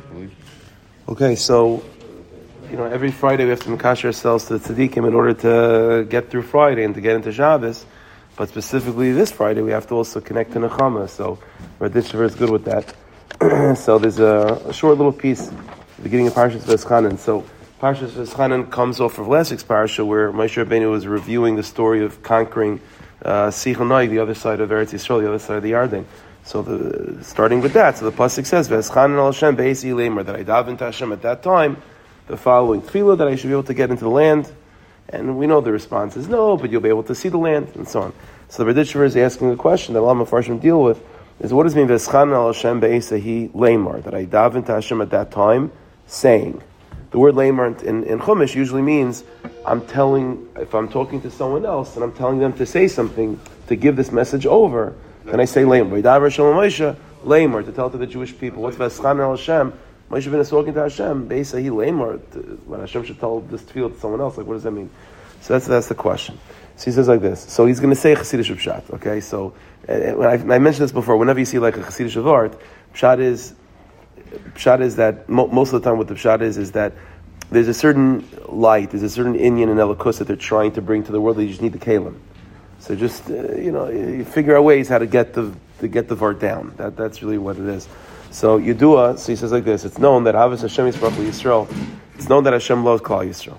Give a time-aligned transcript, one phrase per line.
[0.00, 0.30] properly.
[1.08, 1.82] Okay, so
[2.70, 6.06] you know every Friday we have to makash ourselves to the tzaddikim in order to
[6.08, 7.86] get through Friday and to get into Shabbos.
[8.36, 11.08] But specifically this Friday we have to also connect to Nechama.
[11.08, 11.38] So
[11.78, 12.94] Berditchever is good with that.
[13.78, 15.50] so there's a, a, short little piece,
[16.02, 17.18] beginning of Parshas Veschanan.
[17.18, 17.44] So
[17.80, 22.04] Parshas Veschanan comes off of last week's parsha where Moshe Rabbeinu was reviewing the story
[22.04, 22.80] of conquering
[23.22, 26.04] uh, Sichonai, the other side of Eretz Yisrael, the other side of the Yarden.
[26.44, 30.36] So the, starting with that, so the pasuk says, "Veschanan al Hashem beisi lemer," that
[30.36, 31.78] I davened to Hashem at that time,
[32.26, 34.52] the following tefillah that I should be able to get into the land,
[35.08, 37.72] and we know the response is no, but you'll be able to see the land,
[37.76, 38.12] and so on.
[38.48, 41.02] So the Berditchever is asking the question that Lama Farshim deal with
[41.40, 45.00] is what does it mean Veschanan al Hashem beisi lemer that I davened to Hashem
[45.00, 45.72] at that time,
[46.06, 46.62] saying.
[47.10, 49.24] The word lamer in, in Chumash usually means
[49.64, 53.40] I'm telling, if I'm talking to someone else and I'm telling them to say something,
[53.68, 56.00] to give this message over, then I say lamer.
[57.24, 59.72] Lamer, to tell to the Jewish people, what's Veschan al Hashem?
[60.10, 62.18] Moshe is talking to Hashem, Beisa he lamer,
[62.66, 64.90] when Hashem should tell this feel to someone else, like what does that mean?
[65.40, 66.38] So that's, that's the question.
[66.76, 67.40] So he says like this.
[67.40, 69.20] So he's going to say Chassidish Pshat, okay?
[69.20, 69.54] So
[69.88, 72.60] uh, I, I, mentioned this before, whenever you see like a Chassidish of art,
[72.92, 73.54] Pshat is
[74.54, 76.92] pshat is that mo- most of the time what the pshat is is that
[77.50, 81.04] there's a certain light, there's a certain inyan and elikus that they're trying to bring
[81.04, 81.36] to the world.
[81.36, 82.16] They just need the kalim.
[82.84, 86.06] So just uh, you know, you figure out ways how to get the to get
[86.08, 86.74] the vart down.
[86.76, 87.88] That that's really what it is.
[88.30, 91.66] So Yedua, so he says like this: It's known that Havas Hashem is Yisrael.
[92.16, 93.56] It's known that Hashem loves Klal Yisrael.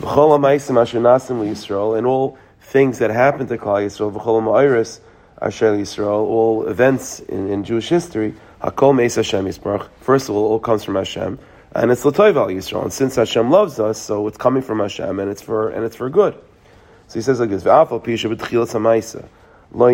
[0.00, 4.98] V'chol ha'maisim asher nasim Yisrael, and all things that happen to Klal Yisrael, v'chol ha'ma'iris
[5.40, 9.86] asher Yisrael, all events in, in Jewish history Hakol Meis Hashem Yisbarach.
[10.00, 11.38] First of all, all comes from Hashem,
[11.72, 12.82] and it's Latoiv Al Yisrael.
[12.82, 15.94] And since Hashem loves us, so it's coming from Hashem, and it's for and it's
[15.94, 16.34] for good.
[17.08, 19.28] So he says like this: V'afal pisha b'tchilas ha'maisa.
[19.72, 19.88] Lo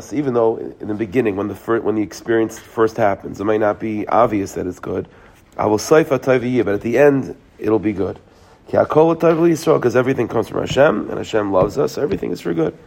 [0.00, 3.44] so even though in the beginning, when the first, when the experience first happens, it
[3.44, 5.08] might not be obvious that it's good.
[5.56, 8.18] I will seifa but at the end, it'll be good.
[8.66, 12.78] Because everything comes from Hashem, and Hashem loves us, so everything is for good.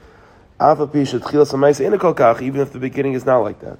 [0.61, 3.79] Even if the beginning is not like that.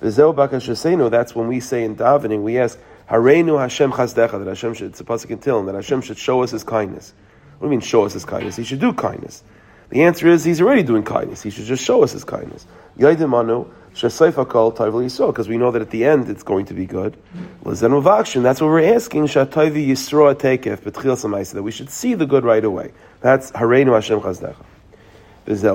[0.00, 2.78] That's when we say in davening, we ask,
[3.10, 6.42] Hareinu Hashem chazdecha, that Hashem should, it's a pasuk in Tillim, that Hashem should show
[6.42, 7.12] us His kindness.
[7.58, 8.56] What do you mean show us His kindness?
[8.56, 9.42] He should do kindness.
[9.90, 11.42] The answer is He's already doing kindness.
[11.42, 12.66] He should just show us His kindness.
[12.98, 13.68] Yaidimanu,
[13.98, 17.16] because we know that at the end it's going to be good.
[17.64, 17.90] That's what
[18.60, 19.40] we're asking, that
[21.64, 22.92] we should see the good right away.
[23.22, 24.62] That's Hareinu Hashem chazdecha.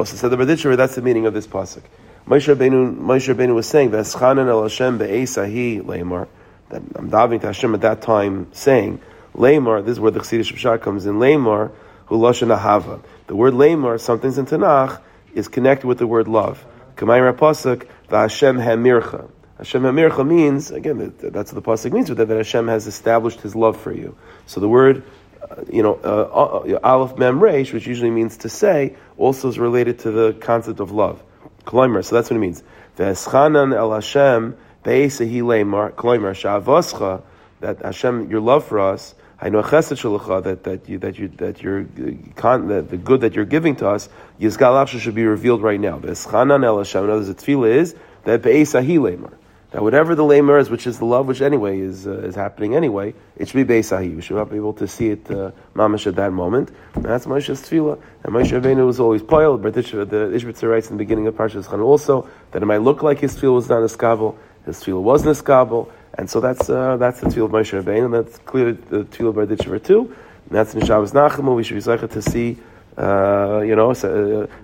[0.05, 1.81] So the Berditcher, that's the meaning of this pasuk.
[2.27, 6.27] Moshe Rabbeinu, Moshe was saying, "V'eschanan el Hashem be'esahi leimar."
[6.69, 8.99] That I'm davening to Hashem at that time, saying,
[9.35, 11.15] "Leimar." This is where the Chassidish Pshat comes in.
[11.15, 11.71] Leimar,
[12.05, 13.01] hu lashon ahava.
[13.27, 14.99] The word leimar, something's in Tanakh,
[15.33, 16.65] is connected with the word love.
[16.97, 19.29] Kamayra pasuk v'Hashem hamircha.
[19.57, 23.41] Hashem hamircha means again that's what the pasuk means with that that Hashem has established
[23.41, 24.17] His love for you.
[24.45, 25.03] So the word
[25.41, 29.57] uh, you know, uh, uh, aleph mem resh, which usually means to say, also is
[29.57, 31.21] related to the concept of love.
[31.65, 32.63] Kloimer, so that's what it means.
[32.97, 37.23] V'eschanan el Hashem be'esehi leimar, kloimer, sha'avoscha,
[37.61, 41.83] that Hashem, your love for us, I know that, that you, that you, that you're,
[41.83, 44.07] that the good that you're giving to us,
[44.39, 45.97] Yizgal should be revealed right now.
[45.97, 49.33] V'eschanan el Hashem, in other words, the tefillah is, that be'esahi leimar.
[49.71, 52.75] That whatever the lamer is, which is the love, which anyway is uh, is happening
[52.75, 54.13] anyway, it should be Beisahi.
[54.13, 56.71] We should not be able to see it uh, mamash at that moment.
[56.93, 57.97] And that's Moshe's tefillah.
[58.23, 59.57] And Moshe Rabbeinu was always poil.
[59.57, 63.19] The Ishbitzer writes in the beginning of Parshas Chan also that it might look like
[63.19, 64.35] his tefillah was not a skabel,
[64.65, 68.05] his tefillah was a skabel, and so that's uh, that's the tefillah of Moshe Rabbeinu,
[68.05, 70.13] and that's clearly the tefillah of Berditchever too.
[70.47, 71.55] And that's in Shabbos Nachamu.
[71.55, 72.57] We should be zeichet to see.
[72.97, 73.93] Uh, you know, uh,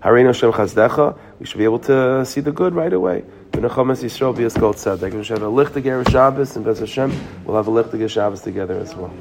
[0.03, 1.17] Hareinu Hashem Chazdecha.
[1.39, 3.23] We should be able to see the good right away.
[3.51, 5.13] V'nechomas Yisrael kol tzedek.
[5.13, 7.11] We should have a lichtige Shabbos, and Bez Hashem,
[7.45, 9.13] we'll have a lichtige Shabbos together as well.